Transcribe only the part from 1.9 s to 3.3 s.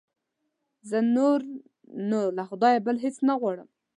نو له خدایه بل هېڅ